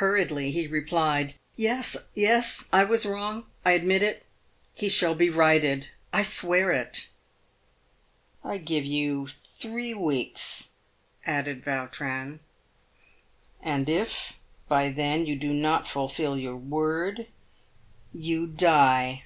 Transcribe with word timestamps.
Hurriedly 0.00 0.52
he 0.52 0.66
replied," 0.66 1.34
Yes, 2.24 2.58
I 2.72 2.82
was 2.82 3.04
wrong. 3.04 3.44
I 3.62 3.72
admit 3.72 4.02
it. 4.02 4.24
He 4.72 4.88
shall 4.88 5.14
be 5.14 5.28
righted, 5.28 5.88
I 6.14 6.22
swear 6.22 6.72
it." 6.72 7.10
PAVED 8.42 8.42
WITH 8.42 8.42
GOLD. 8.42 8.52
405" 8.54 8.62
I 8.62 8.64
give 8.64 8.84
you 8.86 9.28
three 9.28 9.92
weeks," 9.92 10.70
added 11.26 11.62
Yautrin," 11.66 12.38
and, 13.62 13.86
if 13.90 14.40
by 14.66 14.88
then 14.88 15.26
you 15.26 15.36
do 15.36 15.52
not 15.52 15.86
fulfil 15.86 16.38
your 16.38 16.56
word, 16.56 17.26
you 18.14 18.46
die. 18.46 19.24